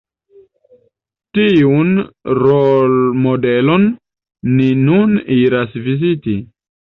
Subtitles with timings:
[1.37, 1.91] Tiun
[2.39, 3.85] rolmodelon
[4.57, 6.37] ni nun iras viziti.